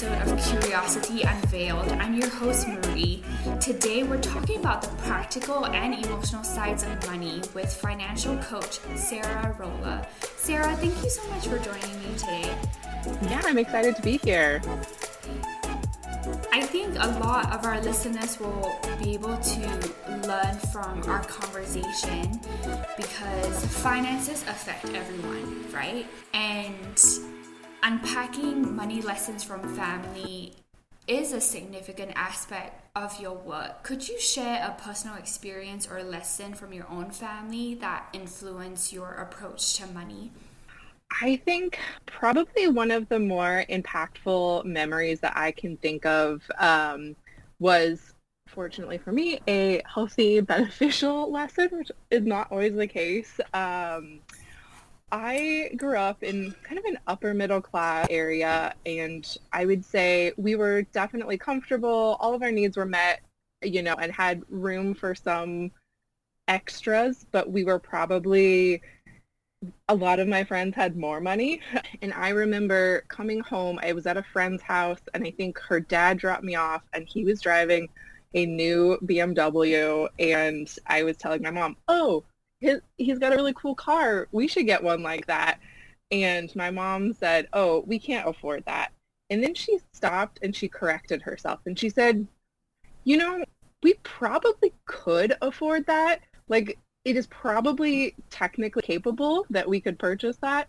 [0.00, 1.88] welcome to another episode of Curiosity Unveiled.
[1.92, 3.22] I'm your host, Marie.
[3.60, 9.54] Today, we're talking about the practical and emotional sides of money with financial coach Sarah
[9.58, 10.06] Roller.
[10.20, 12.56] Sarah, thank you so much for joining me today.
[13.22, 14.60] Yeah, I'm excited to be here.
[16.52, 19.60] I think a lot of our listeners will be able to
[20.26, 22.40] learn from our conversation
[22.96, 26.06] because finances affect everyone, right?
[26.34, 26.98] And
[27.82, 30.52] unpacking money lessons from family
[31.06, 33.82] is a significant aspect of your work.
[33.82, 39.14] Could you share a personal experience or lesson from your own family that influenced your
[39.14, 40.30] approach to money?
[41.22, 47.16] I think probably one of the more impactful memories that I can think of um,
[47.58, 48.12] was,
[48.46, 53.40] fortunately for me, a healthy, beneficial lesson, which is not always the case.
[53.54, 54.20] Um,
[55.10, 60.32] I grew up in kind of an upper middle class area, and I would say
[60.36, 62.16] we were definitely comfortable.
[62.20, 63.20] All of our needs were met,
[63.62, 65.70] you know, and had room for some
[66.46, 68.82] extras, but we were probably
[69.88, 71.60] a lot of my friends had more money.
[72.02, 75.80] And I remember coming home, I was at a friend's house and I think her
[75.80, 77.88] dad dropped me off and he was driving
[78.34, 82.24] a new BMW and I was telling my mom, oh,
[82.60, 84.28] his, he's got a really cool car.
[84.32, 85.60] We should get one like that.
[86.10, 88.92] And my mom said, oh, we can't afford that.
[89.30, 92.26] And then she stopped and she corrected herself and she said,
[93.04, 93.44] you know,
[93.82, 96.20] we probably could afford that.
[96.48, 100.68] Like it is probably technically capable that we could purchase that.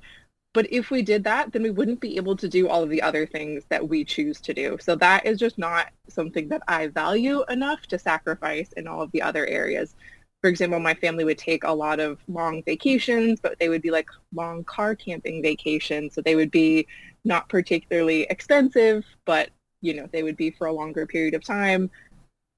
[0.54, 3.02] But if we did that, then we wouldn't be able to do all of the
[3.02, 4.78] other things that we choose to do.
[4.82, 9.12] So that is just not something that I value enough to sacrifice in all of
[9.12, 9.96] the other areas.
[10.42, 13.92] For example, my family would take a lot of long vacations, but they would be
[13.92, 16.14] like long car camping vacations.
[16.14, 16.88] So they would be
[17.26, 19.50] not particularly expensive, but
[19.82, 21.90] you know, they would be for a longer period of time.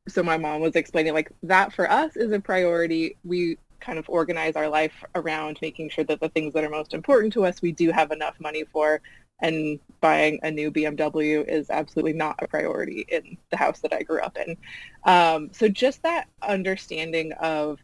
[0.07, 3.17] So my mom was explaining like that for us is a priority.
[3.23, 6.93] We kind of organize our life around making sure that the things that are most
[6.93, 9.01] important to us we do have enough money for
[9.41, 14.03] and buying a new BMW is absolutely not a priority in the house that I
[14.03, 14.57] grew up in.
[15.03, 17.79] Um, so just that understanding of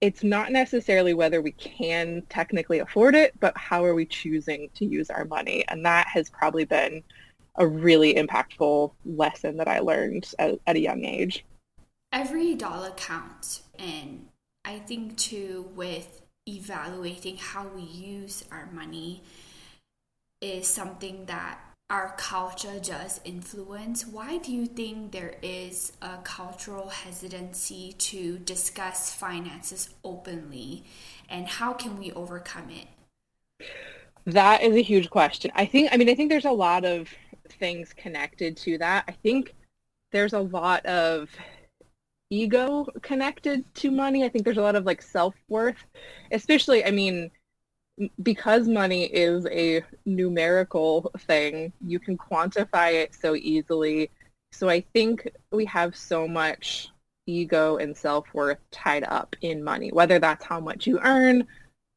[0.00, 4.84] it's not necessarily whether we can technically afford it, but how are we choosing to
[4.84, 5.64] use our money?
[5.68, 7.04] And that has probably been
[7.54, 11.44] a really impactful lesson that I learned at, at a young age.
[12.12, 14.26] Every dollar counts and
[14.64, 19.22] I think too with evaluating how we use our money
[20.42, 21.58] is something that
[21.88, 24.06] our culture does influence.
[24.06, 30.84] Why do you think there is a cultural hesitancy to discuss finances openly
[31.28, 33.66] and how can we overcome it?
[34.24, 35.50] That is a huge question.
[35.54, 37.08] I think I mean I think there's a lot of
[37.58, 39.04] things connected to that.
[39.08, 39.54] I think
[40.12, 41.28] there's a lot of
[42.30, 44.24] ego connected to money.
[44.24, 45.84] I think there's a lot of like self-worth,
[46.30, 47.30] especially, I mean,
[48.22, 54.10] because money is a numerical thing, you can quantify it so easily.
[54.52, 56.90] So I think we have so much
[57.26, 61.46] ego and self-worth tied up in money, whether that's how much you earn,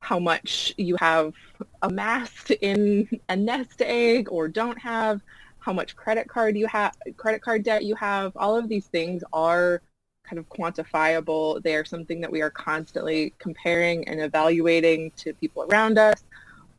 [0.01, 1.33] how much you have
[1.81, 5.21] amassed in a nest egg or don't have,
[5.59, 8.31] how much credit card you have, credit card debt you have.
[8.35, 9.81] All of these things are
[10.27, 11.61] kind of quantifiable.
[11.63, 16.23] They are something that we are constantly comparing and evaluating to people around us,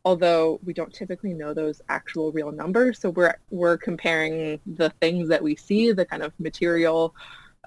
[0.05, 2.99] although we don't typically know those actual real numbers.
[2.99, 7.15] So we're we're comparing the things that we see, the kind of material,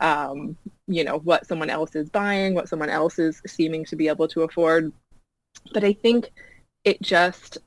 [0.00, 4.08] um, you know, what someone else is buying, what someone else is seeming to be
[4.08, 4.92] able to afford.
[5.72, 6.30] But I think
[6.84, 7.58] it just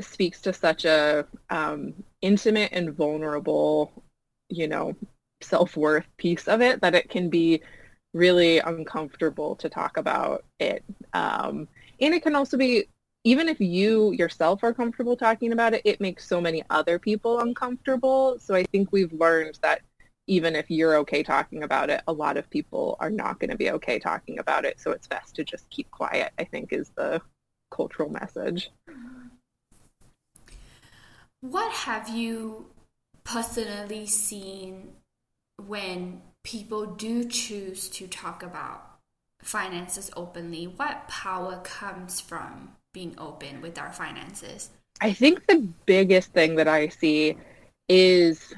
[0.00, 4.04] speaks to such a um, intimate and vulnerable,
[4.48, 4.94] you know,
[5.44, 7.62] self-worth piece of it that it can be
[8.12, 10.84] really uncomfortable to talk about it.
[11.12, 11.68] Um,
[12.00, 12.86] and it can also be,
[13.24, 17.40] even if you yourself are comfortable talking about it, it makes so many other people
[17.40, 18.38] uncomfortable.
[18.38, 19.80] So I think we've learned that
[20.26, 23.56] even if you're okay talking about it, a lot of people are not going to
[23.56, 24.80] be okay talking about it.
[24.80, 27.20] So it's best to just keep quiet, I think is the
[27.70, 28.70] cultural message.
[31.40, 32.66] What have you
[33.24, 34.92] personally seen
[35.58, 38.98] when people do choose to talk about
[39.42, 44.70] finances openly, what power comes from being open with our finances?
[45.00, 47.36] I think the biggest thing that I see
[47.88, 48.54] is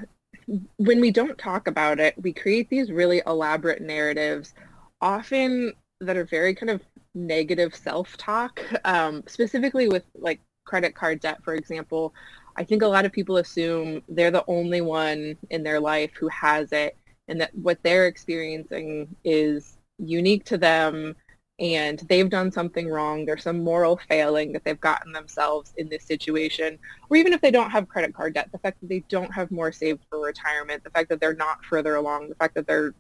[0.77, 4.55] when we don't talk about it, we create these really elaborate narratives,
[5.01, 6.83] often that are very kind of
[7.15, 12.15] negative self-talk, um, specifically with like credit card debt, for example.
[12.57, 16.29] I think a lot of people assume they're the only one in their life who
[16.29, 16.97] has it
[17.29, 21.15] and that what they're experiencing is unique to them
[21.59, 23.25] and they've done something wrong.
[23.25, 26.79] There's some moral failing that they've gotten themselves in this situation.
[27.09, 29.51] Or even if they don't have credit card debt, the fact that they don't have
[29.51, 32.95] more saved for retirement, the fact that they're not further along, the fact that their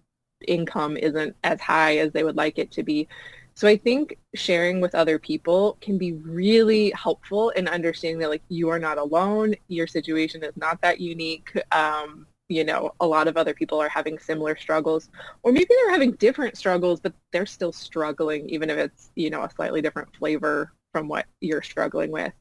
[0.47, 3.08] income isn't as high as they would like it to be.
[3.56, 8.43] So I think sharing with other people can be really helpful in understanding that like
[8.49, 9.55] you are not alone.
[9.69, 11.58] Your situation is not that unique.
[11.73, 15.08] Um, you know, a lot of other people are having similar struggles,
[15.43, 19.43] or maybe they're having different struggles, but they're still struggling, even if it's, you know,
[19.43, 22.35] a slightly different flavor from what you're struggling with.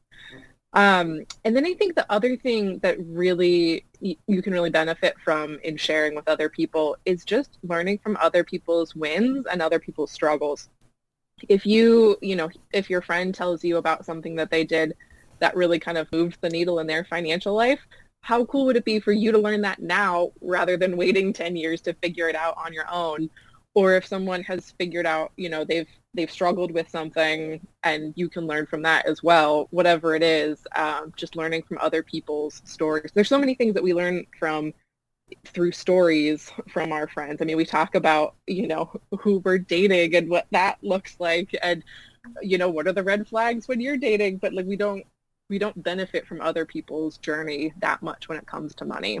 [0.74, 5.58] Um, and then I think the other thing that really you can really benefit from
[5.64, 10.10] in sharing with other people is just learning from other people's wins and other people's
[10.10, 10.68] struggles.
[11.48, 14.96] If you, you know, if your friend tells you about something that they did
[15.38, 17.80] that really kind of moved the needle in their financial life,
[18.22, 21.54] how cool would it be for you to learn that now rather than waiting 10
[21.54, 23.28] years to figure it out on your own?
[23.74, 28.30] Or if someone has figured out, you know, they've they've struggled with something and you
[28.30, 32.62] can learn from that as well, whatever it is, um, just learning from other people's
[32.64, 33.10] stories.
[33.14, 34.72] There's so many things that we learn from
[35.44, 37.40] through stories from our friends.
[37.40, 38.90] I mean, we talk about, you know,
[39.20, 41.82] who we're dating and what that looks like and,
[42.42, 45.04] you know, what are the red flags when you're dating, but like we don't
[45.48, 49.20] we don't benefit from other people's journey that much when it comes to money.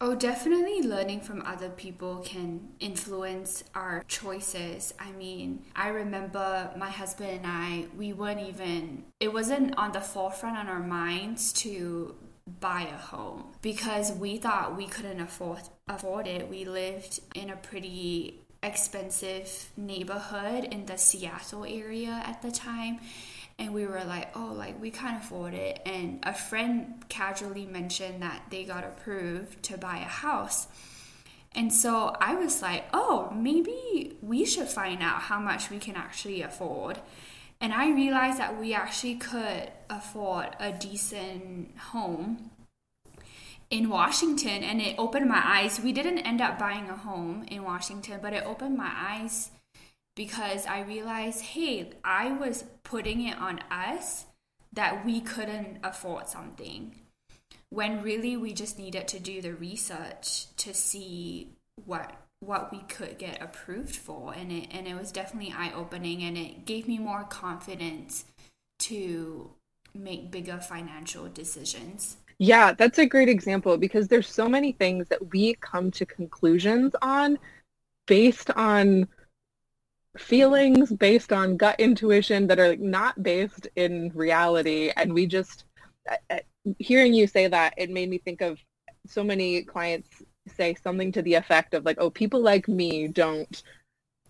[0.00, 4.92] Oh, definitely learning from other people can influence our choices.
[4.98, 10.00] I mean, I remember my husband and I, we weren't even, it wasn't on the
[10.00, 12.16] forefront on our minds to
[12.46, 16.48] buy a home because we thought we couldn't afford afford it.
[16.48, 23.00] We lived in a pretty expensive neighborhood in the Seattle area at the time
[23.58, 25.80] and we were like, oh, like we can't afford it.
[25.86, 30.66] And a friend casually mentioned that they got approved to buy a house.
[31.54, 35.94] And so I was like, oh, maybe we should find out how much we can
[35.94, 36.98] actually afford.
[37.60, 42.50] And I realized that we actually could afford a decent home
[43.70, 45.80] in Washington and it opened my eyes.
[45.80, 49.50] We didn't end up buying a home in Washington, but it opened my eyes
[50.14, 54.26] because I realized, hey, I was putting it on us
[54.72, 56.94] that we couldn't afford something
[57.70, 61.48] when really we just needed to do the research to see
[61.84, 66.36] what what we could get approved for and it and it was definitely eye-opening and
[66.36, 68.24] it gave me more confidence
[68.78, 69.50] to
[69.94, 72.16] make bigger financial decisions.
[72.38, 76.94] Yeah, that's a great example because there's so many things that we come to conclusions
[77.00, 77.38] on
[78.06, 79.08] based on
[80.16, 85.64] feelings based on gut intuition that are not based in reality and we just
[86.78, 88.58] hearing you say that it made me think of
[89.06, 93.62] so many clients say something to the effect of like oh people like me don't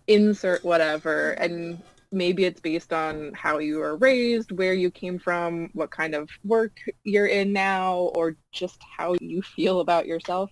[0.07, 1.81] insert whatever and
[2.11, 6.29] maybe it's based on how you were raised where you came from what kind of
[6.43, 10.51] work you're in now or just how you feel about yourself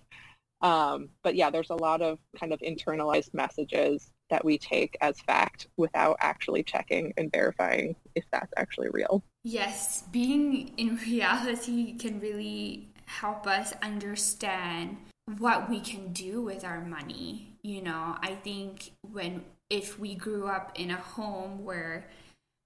[0.60, 5.20] um, but yeah there's a lot of kind of internalized messages that we take as
[5.20, 9.22] fact without actually checking and verifying if that's actually real.
[9.42, 16.84] Yes, being in reality can really help us understand what we can do with our
[16.84, 17.56] money.
[17.62, 22.08] You know, I think when if we grew up in a home where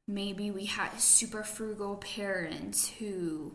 [0.07, 3.53] maybe we had super frugal parents who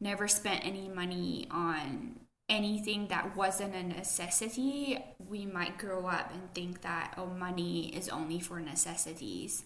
[0.00, 6.52] never spent any money on anything that wasn't a necessity, we might grow up and
[6.54, 9.64] think that, oh, money is only for necessities.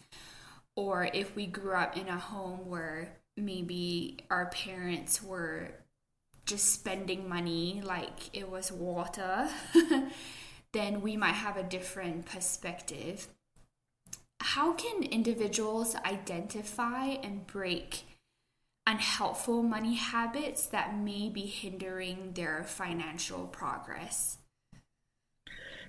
[0.76, 5.72] Or if we grew up in a home where maybe our parents were
[6.50, 9.48] just spending money like it was water,
[10.72, 13.28] then we might have a different perspective.
[14.40, 18.02] How can individuals identify and break
[18.84, 24.38] unhelpful money habits that may be hindering their financial progress?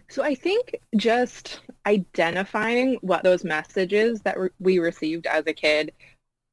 [0.10, 5.91] So I think just identifying what those messages that we received as a kid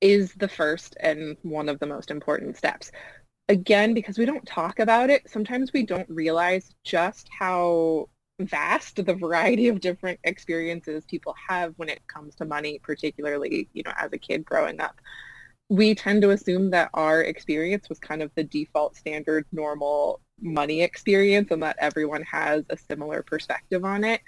[0.01, 2.91] is the first and one of the most important steps.
[3.49, 9.15] Again, because we don't talk about it, sometimes we don't realize just how vast the
[9.15, 14.13] variety of different experiences people have when it comes to money, particularly, you know, as
[14.13, 15.01] a kid growing up.
[15.71, 20.83] We tend to assume that our experience was kind of the default standard normal money
[20.83, 24.21] experience and that everyone has a similar perspective on it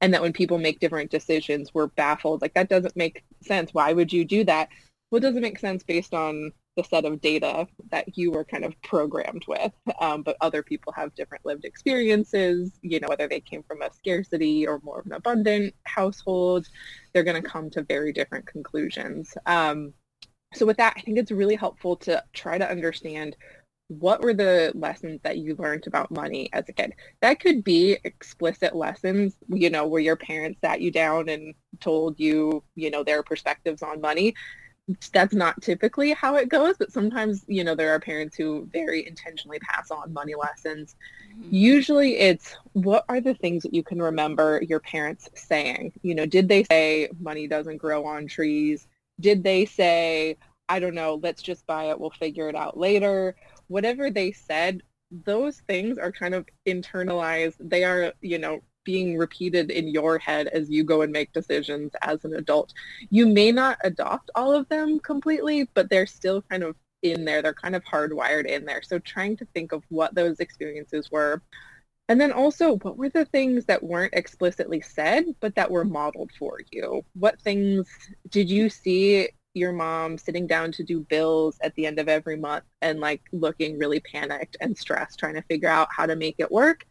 [0.00, 2.42] and that when people make different decisions we're baffled.
[2.42, 3.72] Like that doesn't make sense.
[3.72, 4.68] Why would you do that?
[5.10, 8.64] Well it doesn't make sense based on the set of data that you were kind
[8.64, 9.72] of programmed with.
[10.00, 13.92] Um, but other people have different lived experiences, you know, whether they came from a
[13.92, 16.66] scarcity or more of an abundant household,
[17.12, 19.34] they're going to come to very different conclusions.
[19.46, 19.94] Um,
[20.54, 23.36] so with that, I think it's really helpful to try to understand
[23.88, 26.94] what were the lessons that you learned about money as a kid?
[27.20, 32.18] That could be explicit lessons, you know, where your parents sat you down and told
[32.18, 34.34] you, you know, their perspectives on money.
[35.12, 39.06] That's not typically how it goes, but sometimes, you know, there are parents who very
[39.06, 40.96] intentionally pass on money lessons.
[41.32, 41.48] Mm-hmm.
[41.50, 45.92] Usually it's what are the things that you can remember your parents saying?
[46.02, 48.86] You know, did they say money doesn't grow on trees?
[49.20, 50.36] Did they say,
[50.68, 53.36] I don't know, let's just buy it, we'll figure it out later?
[53.68, 57.56] whatever they said, those things are kind of internalized.
[57.60, 61.92] They are, you know, being repeated in your head as you go and make decisions
[62.02, 62.72] as an adult.
[63.10, 67.42] You may not adopt all of them completely, but they're still kind of in there.
[67.42, 68.82] They're kind of hardwired in there.
[68.82, 71.42] So trying to think of what those experiences were.
[72.08, 76.30] And then also, what were the things that weren't explicitly said, but that were modeled
[76.38, 77.04] for you?
[77.14, 77.88] What things
[78.28, 82.36] did you see your mom sitting down to do bills at the end of every
[82.36, 86.34] month and like looking really panicked and stressed trying to figure out how to make
[86.38, 86.84] it work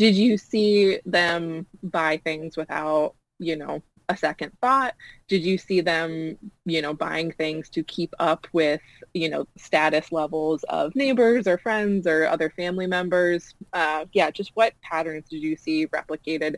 [0.00, 4.94] did you see them buy things without you know a second thought?
[5.28, 8.80] Did you see them you know buying things to keep up with
[9.12, 13.54] you know status levels of neighbors or friends or other family members?
[13.74, 16.54] Uh, yeah just what patterns did you see replicated?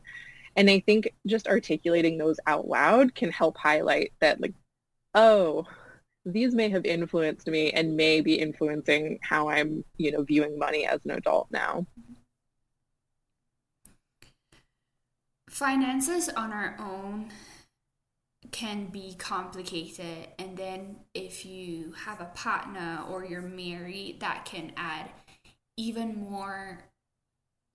[0.55, 4.55] And i think just articulating those out loud can help highlight that like
[5.17, 5.67] oh,
[6.25, 10.87] these may have influenced me and may be influencing how I'm, you know, viewing money
[10.87, 11.87] as an adult now.
[15.53, 17.29] Finances on our own
[18.53, 24.73] can be complicated and then if you have a partner or you're married that can
[24.79, 25.11] add
[25.77, 26.79] even more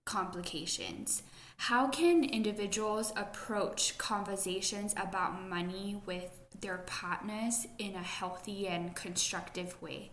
[0.06, 1.22] complications.
[1.56, 6.30] How can individuals approach conversations about money with
[6.60, 10.10] their partners in a healthy and constructive way?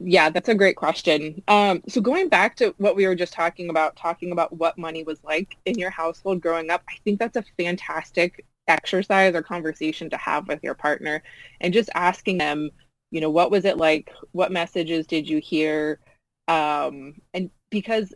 [0.00, 1.42] Yeah, that's a great question.
[1.48, 5.04] Um, so going back to what we were just talking about, talking about what money
[5.04, 10.10] was like in your household growing up, I think that's a fantastic exercise or conversation
[10.10, 11.22] to have with your partner
[11.60, 12.70] and just asking them,
[13.10, 14.10] you know, what was it like?
[14.32, 16.00] What messages did you hear?
[16.48, 18.12] Um, and because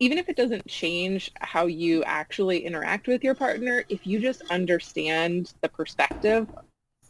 [0.00, 4.42] even if it doesn't change how you actually interact with your partner, if you just
[4.50, 6.48] understand the perspective,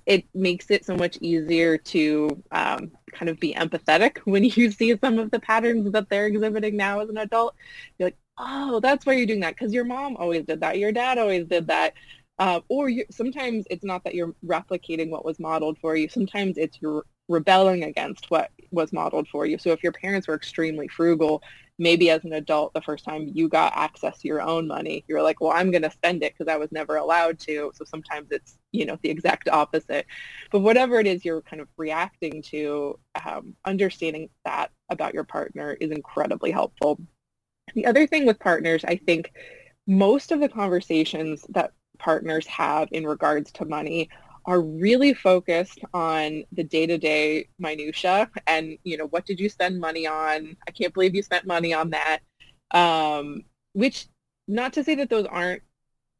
[0.07, 4.97] it makes it so much easier to um, kind of be empathetic when you see
[4.99, 7.55] some of the patterns that they're exhibiting now as an adult.
[7.99, 10.93] You're like, oh, that's why you're doing that because your mom always did that, your
[10.93, 11.95] dad always did that.
[12.39, 16.09] Uh, or you, sometimes it's not that you're replicating what was modeled for you.
[16.09, 19.57] Sometimes it's you're rebelling against what was modeled for you.
[19.57, 21.43] So if your parents were extremely frugal,
[21.79, 25.23] maybe as an adult, the first time you got access to your own money, you're
[25.23, 27.73] like, well, I'm going to spend it because I was never allowed to.
[27.75, 30.07] So sometimes it's, you know, the exact opposite.
[30.53, 35.77] But whatever it is you're kind of reacting to, um, understanding that about your partner
[35.81, 37.01] is incredibly helpful.
[37.75, 39.33] The other thing with partners, I think
[39.87, 44.11] most of the conversations that partners have in regards to money
[44.47, 50.07] are really focused on the day-to-day minutia and you know what did you spend money
[50.07, 50.57] on?
[50.67, 52.21] I can't believe you spent money on that.
[52.71, 54.07] Um, which
[54.49, 55.63] not to say that those aren't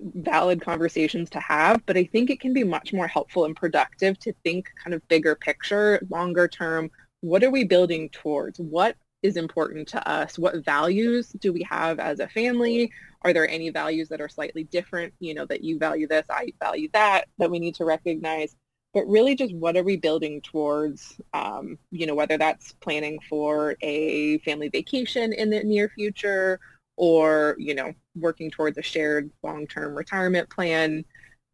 [0.01, 4.19] valid conversations to have but i think it can be much more helpful and productive
[4.19, 6.91] to think kind of bigger picture longer term.
[7.21, 8.59] What are we building towards?
[8.59, 12.93] What is important to us what values do we have as a family
[13.25, 16.53] are there any values that are slightly different, you know, that you value this, I
[16.61, 18.55] value that, that we need to recognize?
[18.93, 23.77] But really just what are we building towards, um, you know, whether that's planning for
[23.81, 26.61] a family vacation in the near future
[26.97, 31.05] or, you know, working towards a shared long-term retirement plan,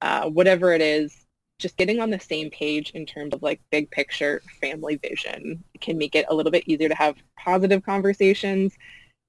[0.03, 1.20] uh, whatever it is,
[1.61, 5.99] just getting on the same page in terms of like big picture family vision can
[5.99, 8.75] make it a little bit easier to have positive conversations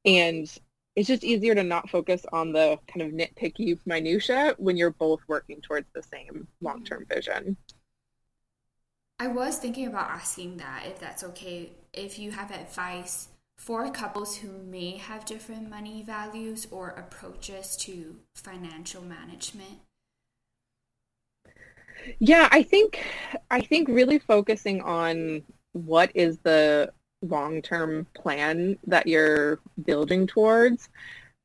[0.05, 0.57] and
[0.95, 5.21] it's just easier to not focus on the kind of nitpicky minutia when you're both
[5.27, 7.55] working towards the same long-term vision.
[9.19, 14.37] I was thinking about asking that if that's okay if you have advice for couples
[14.37, 19.79] who may have different money values or approaches to financial management.
[22.19, 22.99] Yeah, I think
[23.49, 25.43] I think really focusing on
[25.73, 26.91] what is the
[27.21, 30.89] long-term plan that you're building towards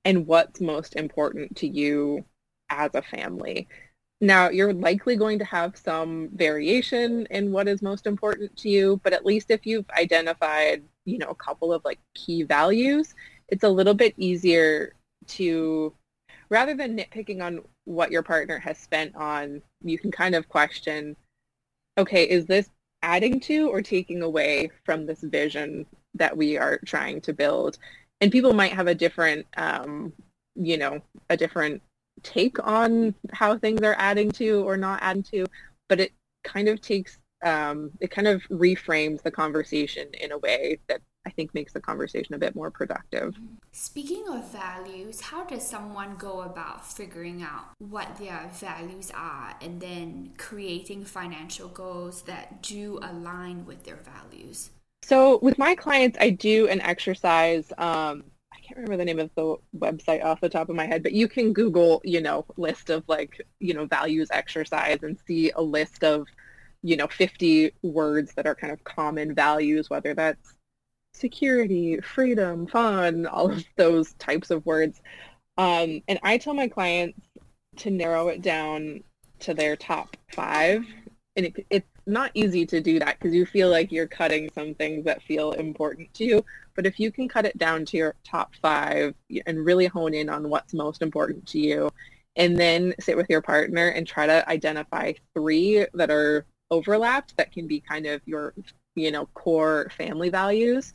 [0.04, 2.24] and what's most important to you
[2.70, 3.68] as a family.
[4.20, 9.00] Now, you're likely going to have some variation in what is most important to you,
[9.04, 13.14] but at least if you've identified, you know, a couple of like key values,
[13.48, 14.94] it's a little bit easier
[15.28, 15.92] to
[16.48, 21.16] rather than nitpicking on what your partner has spent on, you can kind of question,
[21.96, 22.68] okay, is this
[23.02, 27.78] adding to or taking away from this vision that we are trying to build?
[28.20, 30.12] And people might have a different, um,
[30.54, 31.00] you know,
[31.30, 31.80] a different
[32.22, 35.46] take on how things are adding to or not adding to,
[35.88, 36.12] but it
[36.42, 41.30] kind of takes, um, it kind of reframes the conversation in a way that I
[41.30, 43.34] think makes the conversation a bit more productive.
[43.72, 49.80] Speaking of values, how does someone go about figuring out what their values are and
[49.80, 54.70] then creating financial goals that do align with their values?
[55.02, 57.72] So with my clients, I do an exercise.
[57.76, 61.02] Um, I can't remember the name of the website off the top of my head,
[61.02, 65.50] but you can Google, you know, list of like, you know, values exercise and see
[65.50, 66.26] a list of,
[66.82, 70.55] you know, 50 words that are kind of common values, whether that's
[71.16, 75.00] security, freedom, fun, all of those types of words.
[75.56, 77.18] Um, and I tell my clients
[77.76, 79.02] to narrow it down
[79.40, 80.84] to their top five.
[81.36, 84.74] And it, it's not easy to do that because you feel like you're cutting some
[84.74, 86.44] things that feel important to you.
[86.74, 89.14] But if you can cut it down to your top five
[89.46, 91.90] and really hone in on what's most important to you,
[92.36, 97.50] and then sit with your partner and try to identify three that are overlapped that
[97.50, 98.52] can be kind of your,
[98.96, 100.92] you know, core family values,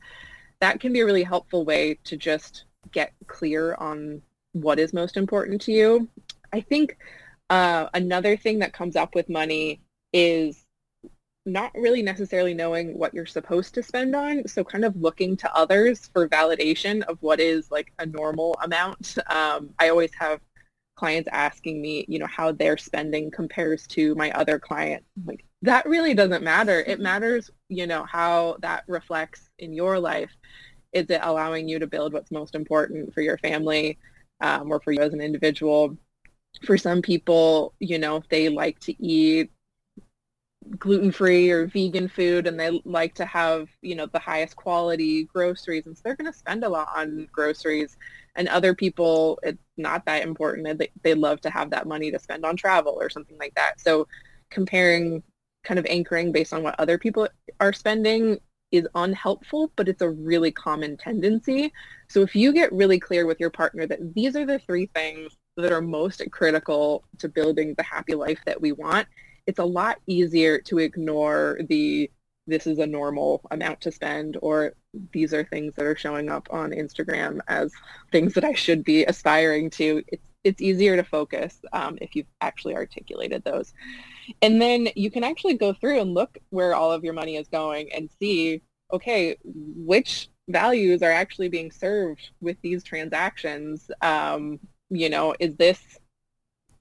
[0.60, 5.16] that can be a really helpful way to just get clear on what is most
[5.16, 6.10] important to you.
[6.52, 6.98] I think
[7.50, 9.82] uh, another thing that comes up with money
[10.12, 10.66] is
[11.46, 14.48] not really necessarily knowing what you're supposed to spend on.
[14.48, 19.18] So kind of looking to others for validation of what is like a normal amount.
[19.28, 20.40] Um, I always have
[20.96, 25.04] clients asking me, you know, how their spending compares to my other client.
[25.26, 26.80] Like that really doesn't matter.
[26.80, 30.32] It matters, you know, how that reflects in your life.
[30.92, 33.98] Is it allowing you to build what's most important for your family
[34.42, 35.98] um, or for you as an individual?
[36.66, 39.52] For some people, you know, if they like to eat
[40.78, 45.86] gluten-free or vegan food and they like to have, you know, the highest quality groceries
[45.86, 47.98] and so they're going to spend a lot on groceries
[48.36, 52.12] and other people it's not that important and they, they love to have that money
[52.12, 53.80] to spend on travel or something like that.
[53.80, 54.08] So
[54.50, 55.24] comparing
[55.64, 57.28] kind of anchoring based on what other people
[57.60, 58.40] are spending
[58.72, 61.72] is unhelpful, but it's a really common tendency.
[62.08, 65.38] So if you get really clear with your partner that these are the three things
[65.58, 69.08] that are most critical to building the happy life that we want,
[69.46, 72.10] it's a lot easier to ignore the
[72.48, 74.74] this is a normal amount to spend or
[75.14, 77.72] these are things that are showing up on Instagram as
[78.12, 80.04] things that I should be aspiring to.
[80.08, 83.74] It's it's easier to focus um, if you've actually articulated those.
[84.42, 87.48] And then you can actually go through and look where all of your money is
[87.48, 93.90] going and see, okay, which values are actually being served with these transactions.
[94.02, 95.80] Um, you know, is this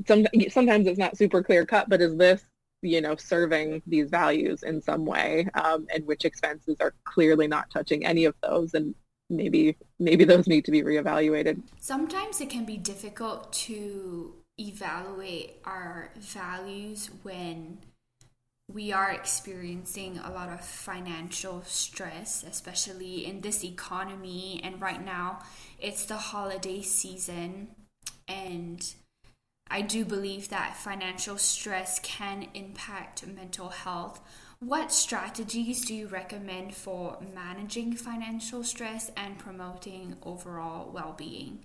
[0.06, 2.42] some, sometimes it's not super clear cut, but is this
[2.82, 7.70] you know, serving these values in some way, um, and which expenses are clearly not
[7.70, 8.94] touching any of those, and
[9.30, 11.62] maybe maybe those need to be reevaluated.
[11.78, 17.78] Sometimes it can be difficult to evaluate our values when
[18.72, 24.60] we are experiencing a lot of financial stress, especially in this economy.
[24.62, 25.40] And right now,
[25.78, 27.68] it's the holiday season,
[28.28, 28.94] and
[29.68, 34.20] I do believe that financial stress can impact mental health.
[34.62, 41.64] What strategies do you recommend for managing financial stress and promoting overall well being?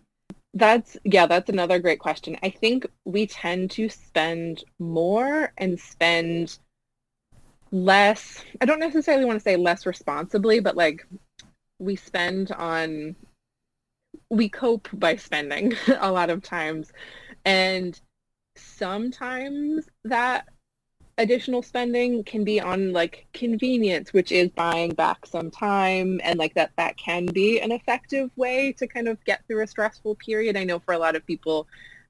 [0.53, 2.37] That's, yeah, that's another great question.
[2.41, 6.57] I think we tend to spend more and spend
[7.69, 8.41] less.
[8.61, 11.05] I don't necessarily want to say less responsibly, but like
[11.79, 13.17] we spend on,
[14.29, 16.93] we cope by spending a lot of times.
[17.43, 17.99] And
[18.55, 20.47] sometimes that
[21.17, 26.53] additional spending can be on like convenience, which is buying back some time and like
[26.55, 30.57] that that can be an effective way to kind of get through a stressful period.
[30.57, 31.67] I know for a lot of people,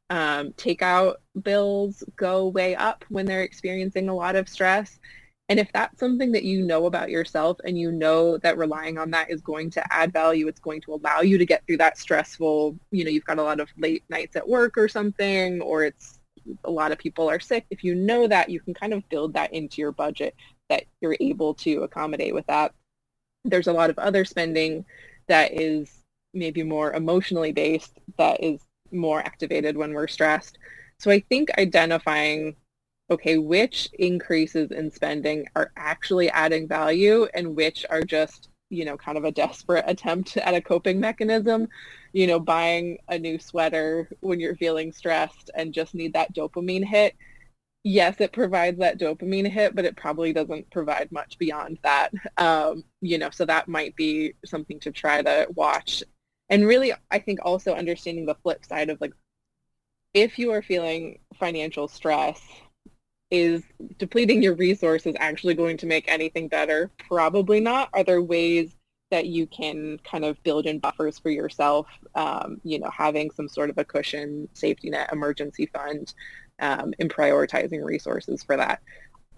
[0.10, 5.00] um, takeout bills go way up when they're experiencing a lot of stress.
[5.50, 9.12] And if that's something that you know about yourself and you know that relying on
[9.12, 12.00] that is going to add value, it's going to allow you to get through that
[12.00, 15.84] stressful, you know, you've got a lot of late nights at work or something, or
[15.84, 16.15] it's
[16.64, 17.66] a lot of people are sick.
[17.70, 20.36] If you know that, you can kind of build that into your budget
[20.70, 22.74] that you're able to accommodate with that.
[23.44, 24.86] There's a lot of other spending
[25.28, 26.02] that is
[26.34, 30.58] maybe more emotionally based that is more activated when we're stressed.
[31.00, 32.56] So I think identifying
[33.10, 38.98] okay, which increases in spending are actually adding value and which are just, you know,
[38.98, 41.68] kind of a desperate attempt at a coping mechanism,
[42.14, 46.86] you know, buying a new sweater when you're feeling stressed and just need that dopamine
[46.86, 47.16] hit.
[47.84, 52.10] Yes, it provides that dopamine hit, but it probably doesn't provide much beyond that.
[52.38, 56.04] Um, you know, so that might be something to try to watch.
[56.50, 59.14] And really, I think also understanding the flip side of like,
[60.16, 62.42] if you are feeling financial stress,
[63.36, 63.64] is
[63.98, 66.90] depleting your resources actually going to make anything better?
[67.10, 67.90] Probably not.
[67.94, 68.76] Are there ways
[69.12, 71.88] that you can kind of build in buffers for yourself?
[72.16, 76.14] Um, you know, having some sort of a cushion, safety net, emergency fund,
[76.60, 78.82] um, and prioritizing resources for that.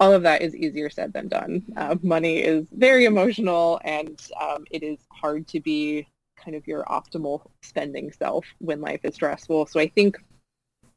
[0.00, 1.64] All of that is easier said than done.
[1.76, 6.06] Uh, money is very emotional, and um, it is hard to be
[6.36, 9.66] kind of your optimal spending self when life is stressful.
[9.66, 10.16] So I think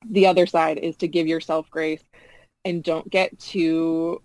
[0.10, 2.04] the other side is to give yourself grace
[2.66, 4.22] and don't get too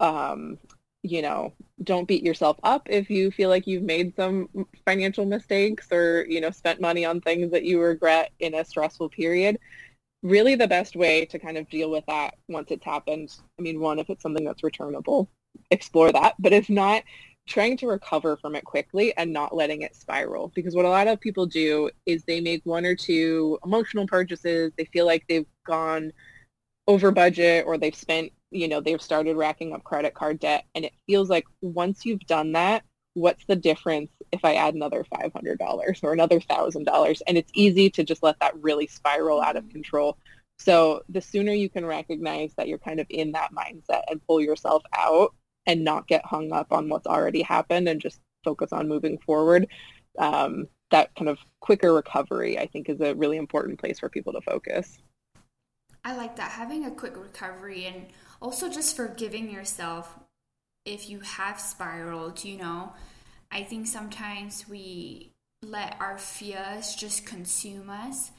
[0.00, 0.58] um,
[1.02, 4.48] you know, don't beat yourself up if you feel like you've made some
[4.86, 9.08] financial mistakes or, you know, spent money on things that you regret in a stressful
[9.08, 9.58] period.
[10.22, 13.34] Really the best way to kind of deal with that once it's happened.
[13.58, 15.28] I mean, one, if it's something that's returnable,
[15.72, 16.34] explore that.
[16.38, 17.02] But if not,
[17.48, 20.52] trying to recover from it quickly and not letting it spiral.
[20.54, 24.72] Because what a lot of people do is they make one or two emotional purchases.
[24.78, 26.12] They feel like they've gone
[26.86, 30.64] over budget or they've spent, you know, they've started racking up credit card debt.
[30.74, 35.04] And it feels like once you've done that, what's the difference if I add another
[35.14, 37.22] $500 or another $1,000?
[37.26, 40.18] And it's easy to just let that really spiral out of control.
[40.58, 44.40] So the sooner you can recognize that you're kind of in that mindset and pull
[44.40, 45.34] yourself out
[45.66, 49.68] and not get hung up on what's already happened and just focus on moving forward,
[50.18, 54.32] um, that kind of quicker recovery, I think, is a really important place for people
[54.34, 54.98] to focus.
[56.04, 56.52] I like that.
[56.52, 58.06] Having a quick recovery and
[58.40, 60.18] also just forgiving yourself
[60.84, 62.92] if you have spiraled, you know.
[63.50, 68.32] I think sometimes we let our fears just consume us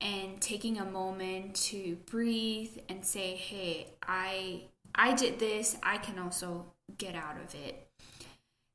[0.00, 5.76] and taking a moment to breathe and say, "Hey, I I did this.
[5.82, 7.88] I can also get out of it."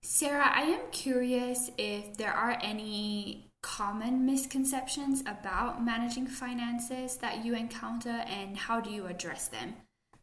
[0.01, 7.55] Sarah, I am curious if there are any common misconceptions about managing finances that you
[7.55, 9.73] encounter and how do you address them?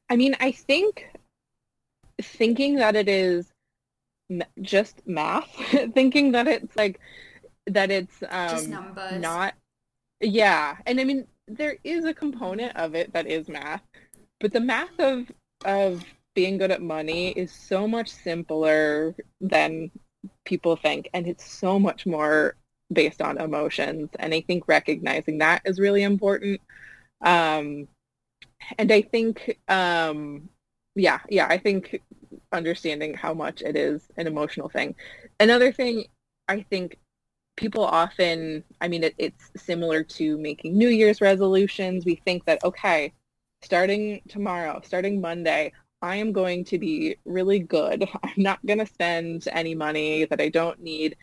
[0.09, 1.11] I mean, I think
[2.23, 3.51] thinking that it is
[4.61, 5.49] just math,
[5.95, 7.01] thinking that it's like
[7.67, 9.55] that it's um, numbers not
[10.21, 10.77] yeah.
[10.87, 13.83] And I mean, there is a component of it that is math,
[14.39, 15.33] but the math of
[15.65, 19.91] of being good at money is so much simpler than
[20.45, 22.55] people think and it's so much more
[22.93, 24.11] based on emotions.
[24.19, 26.61] And I think recognizing that is really important.
[27.23, 27.89] Um,
[28.79, 30.49] and I think, um,
[30.95, 32.03] yeah, yeah, I think
[32.53, 34.95] understanding how much it is an emotional thing.
[35.39, 36.05] Another thing,
[36.49, 36.99] I think
[37.57, 42.05] people often, I mean, it, it's similar to making New Year's resolutions.
[42.05, 43.13] We think that, okay,
[43.63, 45.73] starting tomorrow, starting Monday,
[46.03, 48.09] I am going to be really good.
[48.23, 51.17] I'm not going to spend any money that I don't need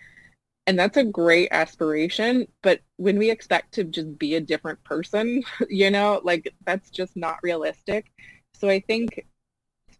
[0.67, 5.41] and that's a great aspiration but when we expect to just be a different person
[5.69, 8.11] you know like that's just not realistic.
[8.53, 9.25] So i think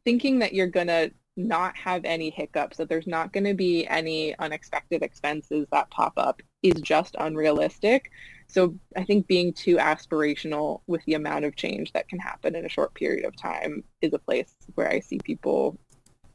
[0.06, 3.86] thinking that you're going to not have any hiccups that there's not going to be
[3.88, 8.12] any unexpected expenses that pop up is just unrealistic.
[8.48, 12.66] So i think being too aspirational with the amount of change that can happen in
[12.66, 15.78] a short period of time is a place where i see people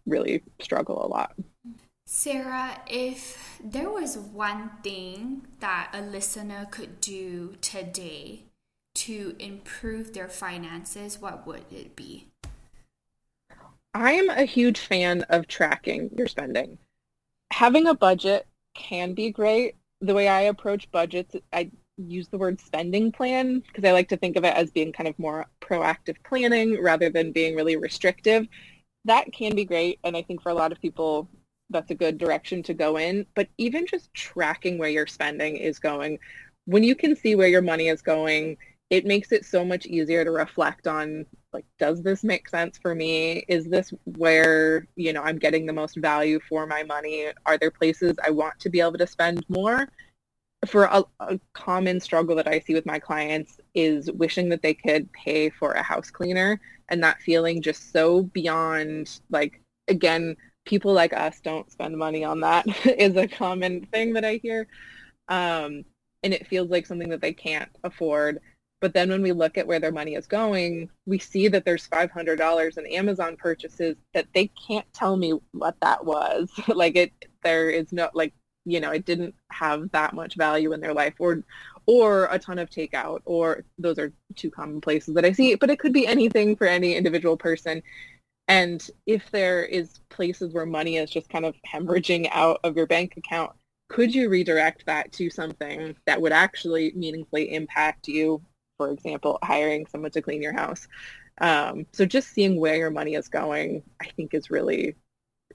[0.06, 1.34] really struggle a lot
[2.14, 8.42] Sarah, if there was one thing that a listener could do today
[8.94, 12.28] to improve their finances, what would it be?
[13.94, 16.76] I'm a huge fan of tracking your spending.
[17.50, 19.76] Having a budget can be great.
[20.02, 24.18] The way I approach budgets, I use the word spending plan because I like to
[24.18, 28.46] think of it as being kind of more proactive planning rather than being really restrictive.
[29.06, 29.98] That can be great.
[30.04, 31.30] And I think for a lot of people,
[31.72, 33.26] that's a good direction to go in.
[33.34, 36.18] But even just tracking where your spending is going,
[36.66, 38.56] when you can see where your money is going,
[38.90, 42.94] it makes it so much easier to reflect on like, does this make sense for
[42.94, 43.44] me?
[43.48, 47.26] Is this where, you know, I'm getting the most value for my money?
[47.46, 49.88] Are there places I want to be able to spend more?
[50.66, 54.74] For a, a common struggle that I see with my clients is wishing that they
[54.74, 60.92] could pay for a house cleaner and that feeling just so beyond like, again, people
[60.92, 64.66] like us don't spend money on that is a common thing that I hear.
[65.28, 65.84] Um,
[66.22, 68.40] and it feels like something that they can't afford.
[68.80, 71.88] But then when we look at where their money is going, we see that there's
[71.88, 76.50] $500 in Amazon purchases that they can't tell me what that was.
[76.68, 80.80] like it, there is no, like, you know, it didn't have that much value in
[80.80, 81.42] their life or,
[81.86, 85.70] or a ton of takeout, or those are two common places that I see, but
[85.70, 87.82] it could be anything for any individual person.
[88.48, 92.86] And if there is places where money is just kind of hemorrhaging out of your
[92.86, 93.52] bank account,
[93.88, 98.42] could you redirect that to something that would actually meaningfully impact you
[98.82, 100.88] for example, hiring someone to clean your house.
[101.40, 104.96] Um, so just seeing where your money is going, I think is really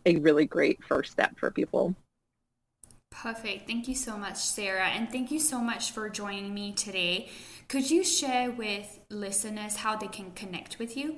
[0.05, 1.93] a really great first step for people.
[3.11, 3.67] Perfect.
[3.67, 4.87] Thank you so much, Sarah.
[4.87, 7.27] And thank you so much for joining me today.
[7.67, 11.17] Could you share with listeners how they can connect with you?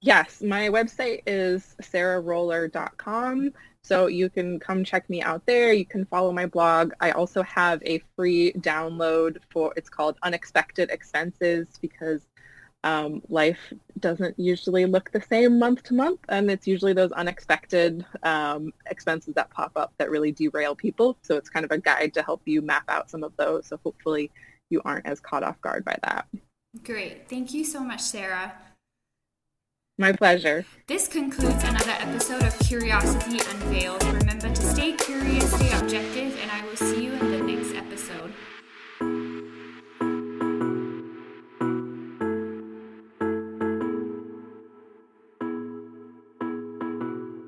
[0.00, 3.52] Yes, my website is sarahroller.com.
[3.82, 5.72] So you can come check me out there.
[5.72, 6.92] You can follow my blog.
[7.00, 12.26] I also have a free download for, it's called Unexpected Expenses because
[12.84, 16.20] um, life doesn't usually look the same month to month.
[16.28, 21.16] And it's usually those unexpected um, expenses that pop up that really derail people.
[21.22, 23.66] So it's kind of a guide to help you map out some of those.
[23.66, 24.30] So hopefully
[24.70, 26.26] you aren't as caught off guard by that.
[26.84, 27.28] Great.
[27.28, 28.52] Thank you so much, Sarah.
[30.00, 30.64] My pleasure.
[30.86, 34.04] This concludes another episode of Curiosity Unveiled.
[34.04, 37.06] Remember to stay curious, stay objective, and I will see